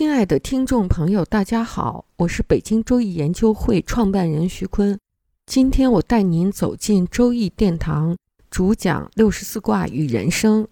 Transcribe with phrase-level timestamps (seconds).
[0.00, 4.98] 亲爱的听众朋友，大家好，我是北京周易研究会创办人徐坤。
[5.44, 8.16] 今天我带您走进周易殿堂，
[8.50, 10.66] 主讲六十四卦与人生。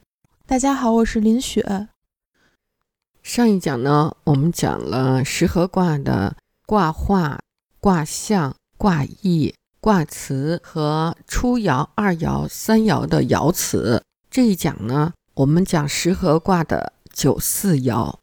[0.46, 1.88] 大家好，我是林雪。
[3.22, 6.34] 上一讲呢，我们讲了十合卦的
[6.64, 7.38] 卦画、
[7.80, 14.02] 卦象、卦意、卦辞和初爻、二爻、三爻的爻辞。
[14.30, 18.16] 这一讲呢，我们讲十合卦的九四爻。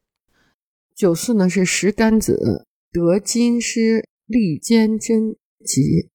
[0.96, 6.10] 九四呢是石干子得金师利坚贞吉，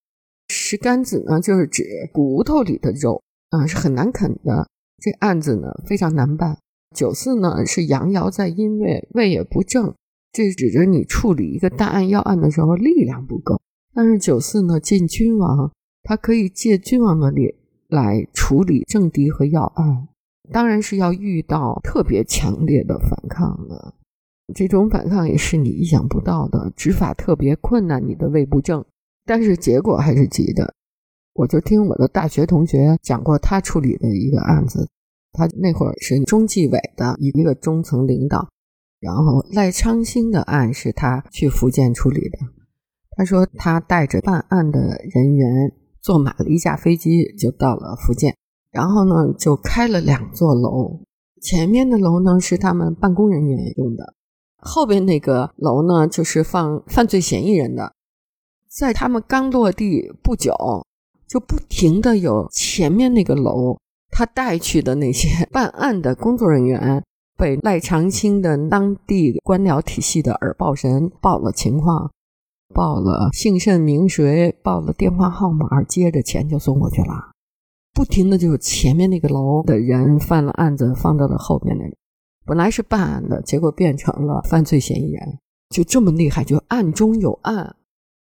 [0.49, 4.67] 石干子呢就是指骨头里的肉啊，是很难啃的。
[4.97, 6.57] 这案子呢非常难办。
[6.97, 9.95] 九四呢是阳爻在阴位，位也不正，
[10.33, 13.61] 这指着你处理一个大案要案的时候力量不够。
[13.93, 15.71] 但是九四呢进君王，
[16.05, 17.55] 他可以借君王的力
[17.89, 20.09] 来处理政敌和要案，
[20.51, 23.95] 当然是要遇到特别强烈的反抗的。
[24.55, 28.85] 这种反抗也是你意想不到的，执法特别困难，你的位不正，
[29.25, 30.75] 但是结果还是急的。
[31.35, 34.89] 我就听我的大学同学讲过他处理的一个案子，
[35.33, 38.49] 他那会儿是中纪委的一个中层领导，
[38.99, 42.39] 然后赖昌星的案是他去福建处理的。
[43.17, 44.81] 他说他带着办案的
[45.13, 48.37] 人员坐满了一架飞机就到了福建，
[48.73, 51.01] 然后呢就开了两座楼，
[51.41, 54.15] 前面的楼呢是他们办公人员用的。
[54.63, 57.93] 后边那个楼呢，就是放犯罪嫌疑人的。
[58.69, 60.55] 在他们刚落地不久，
[61.27, 63.79] 就不停的有前面那个楼
[64.11, 67.03] 他带去的那些办案的工作人员，
[67.37, 72.11] 被赖长青的当地官僚体系的耳报神报了情况，
[72.75, 77.31] 报了姓甚名谁，报了电话号码，接着钱就送过去了。
[77.93, 81.97] 不停的就是前面那个楼的人犯了案子，放到了后边那里。
[82.51, 85.39] 本来是办案的，结果变成了犯罪嫌疑人，
[85.69, 87.77] 就这么厉害，就案中有案。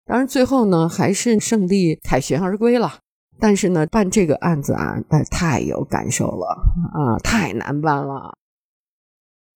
[0.05, 2.99] 当然最后呢，还是胜利凯旋而归了。
[3.39, 6.49] 但是呢，办这个案子啊，那太有感受了
[6.93, 8.37] 啊，太难办了。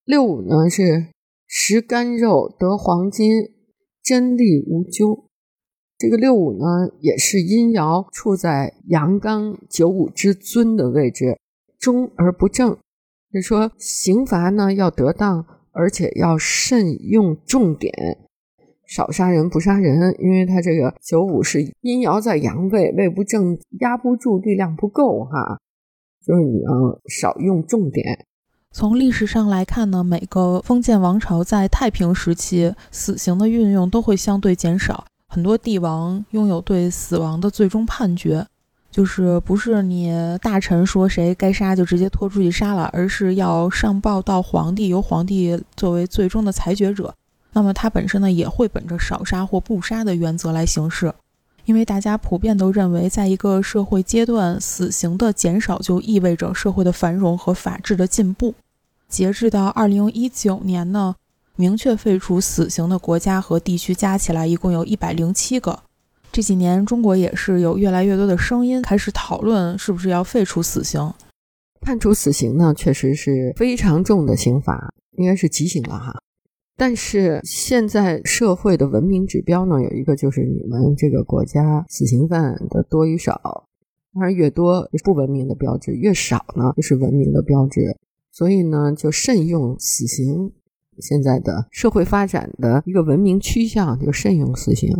[0.04, 1.08] 六五呢是
[1.48, 3.32] 食干肉得黄金，
[4.00, 5.28] 真利无咎。
[5.98, 11.36] 这个六五呢也是阴爻处在阳刚九五之尊的位置，
[11.80, 12.78] 中而不正。
[13.32, 17.92] 就说刑罚呢要得当，而且要慎用重点，
[18.86, 25.58] 少杀人不杀人，因为他这个九五是阴爻在阳位，位不正，压不住，力量不够哈，
[26.24, 28.26] 就是你要少用重点。
[28.70, 38.46] 从历史上来看呢，每个封建王朝在太平时期，死刑的运用都会相对减少，很多帝王拥有对死亡的最终判决。
[38.92, 47.12] 就是不是你大臣说谁该杀就直接拖出去杀了，而是要上报到皇帝，由皇帝作为最终的裁决者。
[47.54, 51.12] 那么他本身呢，也会本着少杀或不杀的原则来行事，
[51.64, 58.54] 因为大家普遍都认为，在一个社会阶段，死刑的减少就意味着社会的繁荣和法治的进步。
[59.08, 61.14] 截至到二零一九年呢，
[61.56, 65.80] 明确废除死刑的国家和地区加起来一共有一百零七个。
[66.32, 71.12] 这几年，中国也是有越来越多的声音开始讨论是不是要废除死刑。
[71.82, 76.14] 判处死刑呢，确实是非常重的刑罚，应该是极刑了哈。
[76.74, 83.68] 但是现在社会的文明指标呢，有一个就是你们这个国家死刑犯的多与少，
[84.14, 87.94] 当然越多是不文明的标志，越少呢就是文明的标志。
[88.30, 90.50] 所以呢，就慎用死刑。
[90.98, 94.96] 现在的社会发展的一个文明趋向，就慎用死刑。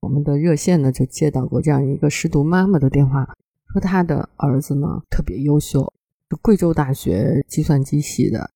[0.00, 3.36] 我们的热线呢，就接到过这样一个失独妈妈的电话，
[3.72, 5.92] 说她的儿子呢特别优秀，
[6.30, 8.50] 是贵州大学计算机系的。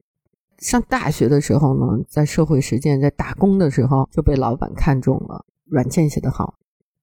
[0.59, 6.55] 上大学的时候呢，在社会实践，在打工的时候就被老板看中了，软件写得好。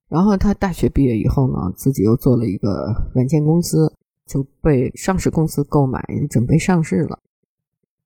[0.10, 3.94] 然后他大学毕业以后呢，自己又做了一个软件公司，
[4.26, 7.20] 就被上市公司购买，准备上市了。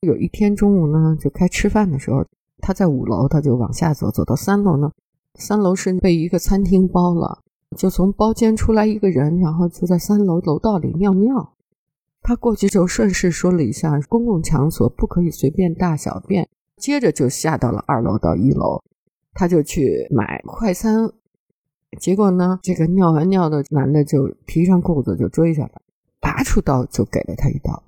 [0.02, 2.26] 有一天中午呢，就该吃饭的时候，
[2.58, 4.92] 他在五楼，他就往下走，走到三楼呢。
[5.38, 7.44] 三楼是被一个餐厅包了，
[7.78, 11.54] 就从包间出来一个人，然后就在三楼楼道里尿尿。
[12.22, 16.48] 他过去就顺势说了一下，公共场所不可以随便大小便。
[16.78, 18.82] 接着就下到了二楼到一楼，
[19.34, 21.10] 他就去买快餐。
[22.00, 25.82] 结果呢，这个尿完尿的男的就提上裤子就追下来，
[26.20, 27.84] 拔出刀就给了他一刀。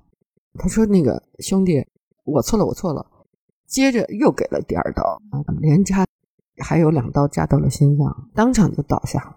[0.54, 1.84] 他说：“那个兄弟，
[2.24, 3.06] 我错了，我错了。”
[3.68, 5.20] 接着又给了第二刀，
[5.60, 6.06] 连扎，
[6.60, 9.36] 还有两刀扎到了心脏，当场就倒下。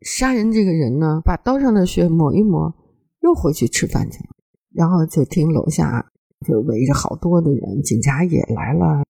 [0.00, 2.74] 杀人这个人呢，把刀上的血抹一抹，
[3.20, 4.30] 又回去吃饭去了。
[4.74, 6.04] 然后就听楼下
[6.46, 9.04] 就围着好多的人，警察也来了。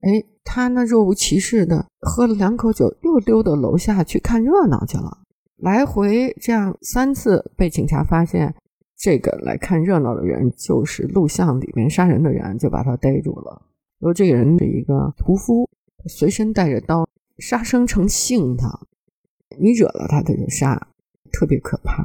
[0.00, 5.18] 哎，他那若无其事的喝了两口酒，又溜到楼下去看热闹去了。
[5.56, 8.54] 来回这样三次被警察发现，
[8.98, 13.62] 这个来看热闹的人就是录像里面杀人的人，就把他逮住了。
[14.00, 15.66] 说这个人是一个屠夫，
[16.06, 17.08] 随身带着刀，
[17.38, 18.64] 杀生成性的。
[19.58, 20.88] 你惹了他，他就杀，
[21.32, 22.04] 特别可怕。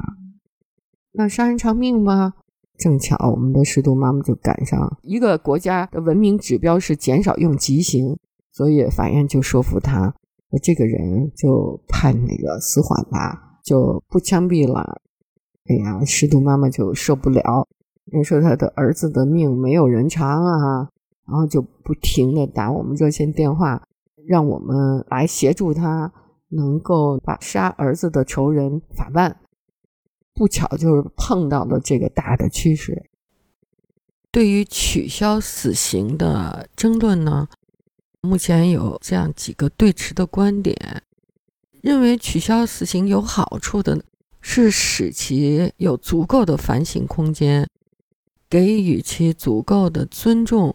[1.12, 2.34] 那杀人偿命吗？
[2.78, 8.16] 正巧我们的师徒妈妈就赶上一个国家的文明指标是减少用极刑，
[8.52, 10.14] 所以法院就说服他，
[10.62, 15.02] 这个人就判那个死缓吧，就不枪毙了。
[15.66, 17.68] 哎呀，师徒妈妈就受不了，
[18.06, 20.88] 人说他的儿子的命没有人偿啊，
[21.26, 23.86] 然后就不停的打我们热线电话，
[24.30, 26.12] 让我们来协助他。
[26.52, 29.40] 能够把杀儿子的仇人法办，
[30.34, 33.08] 不巧就是碰到了这个大的趋势。
[34.32, 37.46] 对于取消死刑的争论呢，
[38.20, 40.76] 目前有这样几个对持的观点：
[41.82, 44.02] 认为取消死刑有好处的
[44.40, 47.68] 是使其有足够的反省空间，
[48.48, 50.74] 给予其足够的尊重，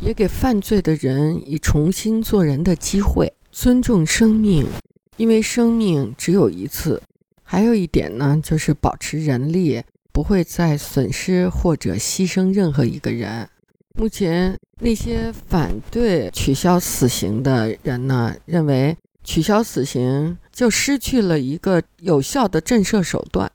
[0.00, 4.66] 也给犯罪的人以重新做人的机会，尊重生命。
[5.16, 7.02] 因为生命只有一次，
[7.42, 9.82] 还有一点呢，就是保持人力，
[10.12, 13.48] 不会再损失或者牺牲任何一个人。
[13.94, 23.52] 目前那些反对取消死刑的人呢，认为取消死刑就失去了一个有效的震慑手段。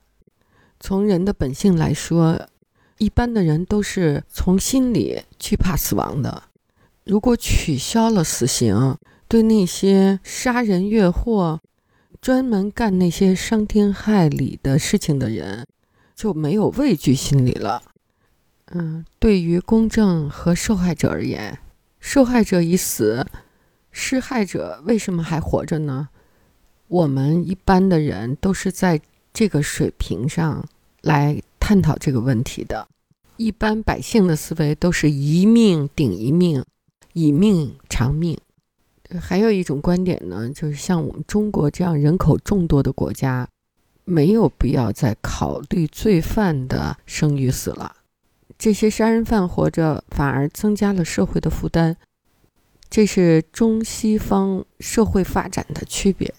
[0.80, 2.40] 从人的本性来说，
[2.98, 6.44] 一般的人都是从心里惧怕死亡的。
[7.04, 8.98] 如果取消了死刑，
[9.28, 11.60] 对那些杀人越货、
[12.22, 15.68] 专门干那些伤天害理的事情的人，
[16.16, 17.84] 就没有畏惧心理了。
[18.72, 21.60] 嗯，对于公正和受害者而言，
[22.00, 23.26] 受害者已死，
[23.92, 26.10] 施害者为什么还活着呢？
[26.88, 29.02] 我们一般的人都是在
[29.34, 30.66] 这个水平上
[31.02, 32.88] 来探讨这个问题的。
[33.38, 36.64] 一般百姓的思维都是一命顶一命，
[37.14, 38.38] 以命偿命。
[39.20, 43.48] 还有一种观点呢，就是像我们中国这样人口众多的国家，
[44.04, 47.96] 没有必要再考虑罪犯的生与死了。
[48.60, 51.98] 这些杀人犯活着，反而增加了社会的负担。
[52.92, 56.32] 这是中西方社会发展的区别。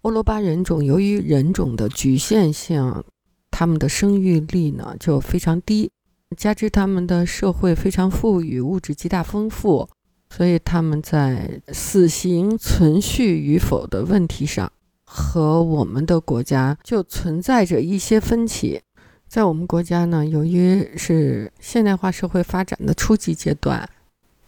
[0.00, 3.04] 欧罗巴人种由于人种的局限性，
[3.52, 5.92] 他们的生育力呢就非常低，
[6.36, 9.88] 加之他们的社会非常富裕，物质极大丰富。
[10.34, 14.72] 所以他们在死刑存续与否的问题上，
[15.04, 18.80] 和我们的国家就存在着一些分歧。
[19.28, 23.86] 在我们国家呢，由于是现代化社会发展的初级阶段，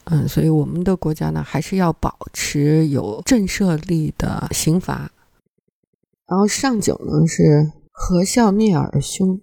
[0.04, 5.10] 嗯，所以我们的国家呢，还是要保持有震慑力的刑罚。
[6.26, 9.40] 然后上九呢是和笑灭耳凶，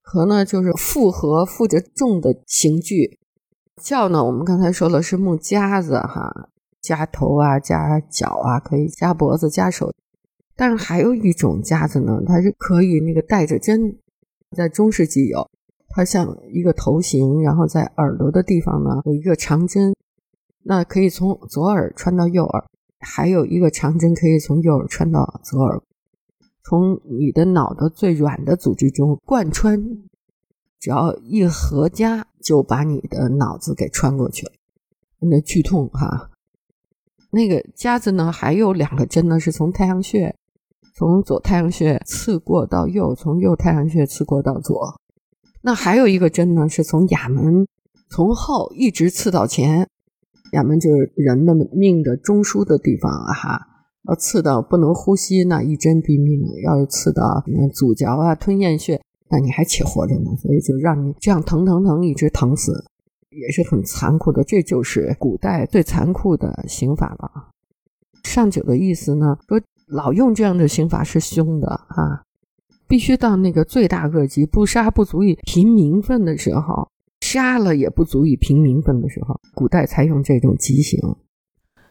[0.00, 3.18] 和呢就是复合负着重的刑具。
[3.76, 4.24] 轿呢？
[4.24, 6.48] 我们刚才说了是木夹子哈，
[6.80, 9.92] 夹头啊，夹脚啊，可以夹脖子、夹手。
[10.56, 13.98] 但是还有一种夹子呢，它是可以那个带着针，
[14.56, 15.46] 在中世纪有，
[15.88, 19.94] 它像一个头型，然后在耳朵的地方呢有一个长针，
[20.62, 22.64] 那可以从左耳穿到右耳，
[23.00, 25.82] 还有一个长针可以从右耳穿到左耳，
[26.64, 29.80] 从你的脑的最软的组织中贯穿。
[30.80, 34.52] 只要一合夹，就把你的脑子给穿过去了，
[35.20, 36.30] 那剧痛哈。
[37.30, 40.36] 那个夹子呢，还有两个针呢，是从太阳穴，
[40.94, 45.00] 从左太阳穴刺过到右，从右太阳穴刺过到左。
[45.62, 47.66] 那还有一个针呢，是从哑门
[48.10, 49.88] 从后一直刺到前，
[50.52, 53.73] 哑门就是人的命的中枢的地方啊哈。
[54.08, 59.00] 要刺到不能呼吸，那一针毙命；要是刺到什么足脚啊、吞咽穴。
[59.30, 62.84] 那你还且活着呢，所以就让你这样疼疼疼，一直疼死，
[63.30, 64.44] 也是很残酷的。
[64.44, 67.48] 这就是古代最残酷的刑法了。
[68.22, 72.22] 上九的意思呢，说老用这样的刑法是凶的啊，
[72.86, 76.88] 必须到那个罪大恶极、不杀不足以平民愤的时候，
[77.20, 81.00] 杀了也不足以平民愤的时候，古代才用这种极刑。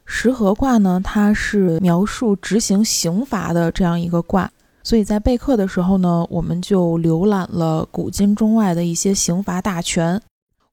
[0.05, 4.51] 十合卦呢，它是描述执行刑罚的这样一个卦，
[4.83, 10.21] 所以在备课的时候呢，我们就浏览了古今中外的一些刑罚大全。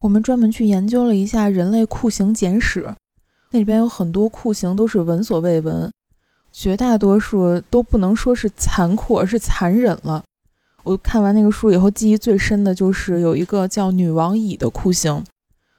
[0.01, 2.83] 我们专门去研究了一下《人类酷刑简史》，
[3.51, 5.93] 那里边有很多酷刑都是闻所未闻，
[6.51, 10.25] 绝大多数都不能说是残酷，而是残忍了。
[10.83, 15.23] 我看完那个书以后，记忆最深的就是有一个叫“女王蚁”的酷刑。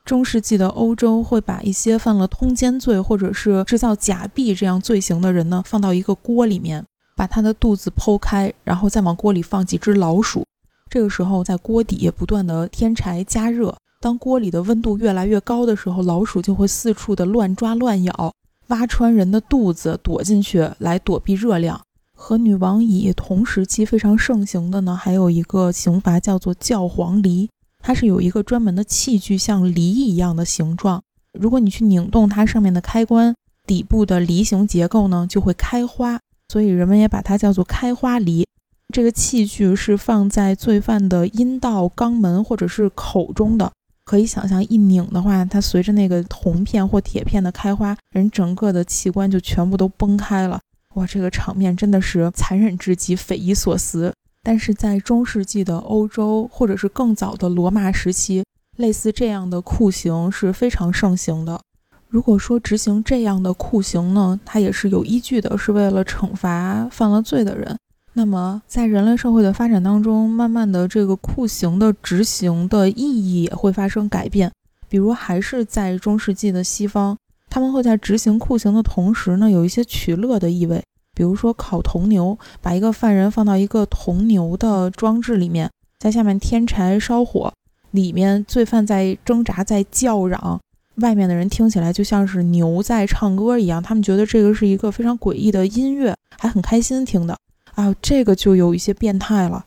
[0.03, 6.84] 中世纪的欧洲会把一些犯了通奸罪或者是制造假币这样罪行的人呢，放到一个锅里面，
[7.15, 10.43] 把他的肚子剖开，然后再往锅里放几只老鼠。
[10.89, 18.34] 这个时候，在锅底不断的添柴加热，当锅里的温度越来越高的时候，老鼠就会四处的乱抓乱咬，
[18.67, 21.79] 挖穿人的肚子躲进去来躲避热量。
[22.13, 27.50] 和女王蚁同时期非常盛行的呢，还有一个刑罚叫做教皇梨。
[27.81, 31.01] 它是有一个专门的器具，像梨一样的形状。
[31.39, 33.33] 如果你去拧动它上面的开关，
[33.65, 36.19] 底部的梨形结构呢就会开花，
[36.50, 38.45] 所以人们也把它叫做开花梨。
[38.93, 43.71] 这个器具是放在罪犯的阴道、肛门或者是口中的。
[44.03, 50.59] 可以想象，一拧的话，它随着那个铜片或铁片的开花，人整个的器官就全部都崩开了。
[50.95, 54.13] 哇，这个场面真的是残忍至极，匪夷所思。
[54.43, 58.43] 但是在中世纪的欧洲，或者是更早的罗马时期，
[58.77, 61.62] 类似这样的酷刑是非常盛行的。
[62.07, 67.77] 如果说执行这样的酷刑呢，它也是有依据的，是为了惩罚犯了罪的人。
[68.13, 74.51] 那么在人类社会的发展当中，慢慢的这个酷刑的执行的意义也会发生改变。
[74.89, 77.15] 比如还是在中世纪的西方，
[77.50, 80.83] 他们会在执行酷刑的同时呢，有一些取乐的意味。
[81.21, 87.53] 比如说烤铜牛，把一个犯人放到一个铜牛的装置里面，在下面添柴烧火，
[87.91, 90.59] 里面罪犯在挣扎，在叫嚷，
[90.95, 97.37] 外面的人听起来就像是牛在唱歌一样，他们觉得这个是一个非常诡异的音乐，还很开心听的
[97.75, 99.63] 啊，这个就有一些变态了。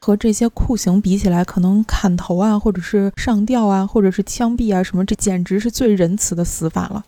[0.00, 7.04] 和这些酷刑比起来，可能砍头啊，或者是上吊啊，或者是枪毙啊，什么，这简直是最仁慈的死法了。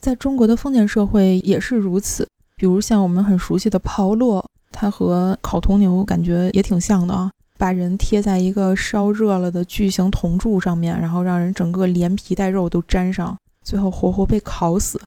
[0.00, 2.26] 在中国的封建社会也是如此。
[2.60, 15.00] 比如像我们很熟悉的炮烙，它和烤铜牛感觉也挺像的啊，把人贴在一个烧热了的巨型铜柱上面，然后让人整个连皮带肉都粘上，最后活活被烤死。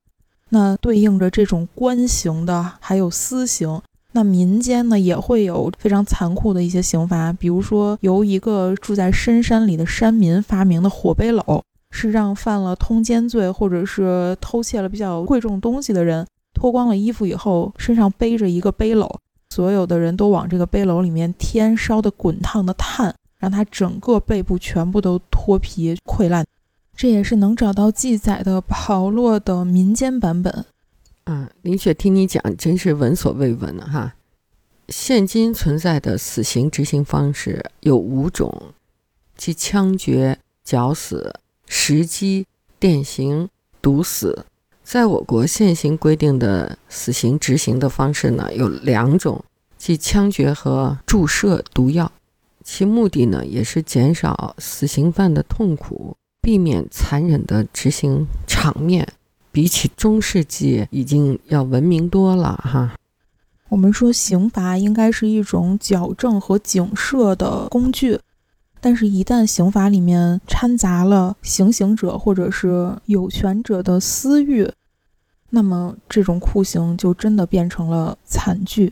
[0.50, 3.80] 那对应着这种官刑的还有私刑，
[4.14, 16.26] 那民间呢也会有非常残酷的一些刑罚，比如说由一个住在深山里的山民发明的火背篓，是让犯了通奸罪或者是偷窃了比较贵重东西的人。
[16.54, 19.10] 脱光了衣服以后，身上背着一个背篓，
[19.50, 26.46] 所有的人都往这个背篓里面添烧的滚烫的炭，让他整个背部全部都脱皮溃烂。
[26.96, 30.66] 这也是能找到记载的炮烙的民间版本。
[31.26, 34.14] 嗯，林雪听你讲，真是闻所未闻哈。
[34.90, 38.74] 现今存在的死刑执行方式有五种，
[39.36, 41.34] 即枪决、绞死、
[41.66, 42.46] 石击、
[42.80, 43.50] 电刑、
[43.82, 44.46] 毒死。
[44.84, 49.44] 在我国现行规定的死刑执行的方式呢，有两种，
[49.78, 52.12] 即枪决和注射毒药。
[52.64, 59.08] 其目的呢，也是减少死刑犯的痛苦，避免残忍的执行场面。
[59.52, 62.96] 比起中世纪，已经要文明多了哈。
[63.70, 68.20] 我们说刑罚应该是一种矫正和警示的工具，
[68.86, 74.70] 但是，一旦刑法里面掺杂了行刑者或者是有权者的私欲，
[75.52, 78.92] 那么，这种酷刑就真的变成了惨剧。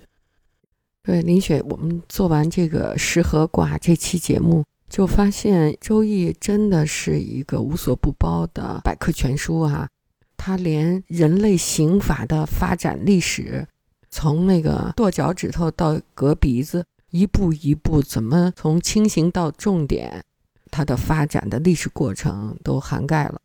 [1.04, 9.90] 对，林雪，我们做完这个十和寡这期节目，就发现《周易》真的是一个无所不包的百科全书啊！
[10.38, 13.68] 它连人类刑法的发展历史，
[14.10, 20.24] 从那个剁脚趾头到割鼻子，一步一步怎么从轻刑到重点，
[20.72, 23.40] 它的发展的历史过程都涵盖了。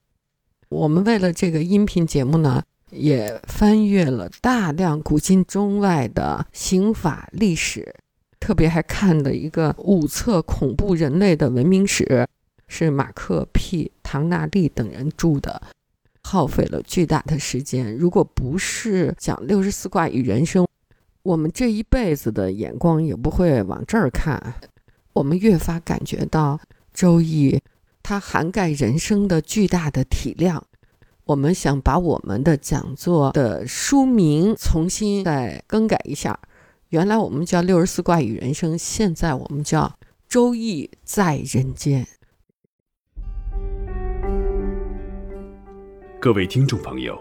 [0.70, 2.62] 我们为了这个音频节目呢。
[2.92, 7.92] 也翻阅了大量古今中外的刑法历史，
[8.38, 12.24] 特别还看了一个五册恐怖人类的文明史，
[12.68, 15.60] 是马克 ·P· 唐纳利等人著的，
[16.22, 17.92] 耗费了巨大的时间。
[17.98, 20.64] 如果不是讲六十四卦与人生，
[21.26, 24.54] 我们这一辈子的眼光也不会往这儿看。
[25.12, 26.56] 我们越发感觉到
[26.94, 27.50] 《周易》
[28.00, 30.64] 它涵盖人生的巨大的体量。
[31.24, 36.38] 我们想把我们的讲座的书名重新再更改一下，
[36.90, 42.06] 原来我们叫六十四卦与人生，现在我们叫周易在人间。
[46.20, 47.20] 各位听众朋友，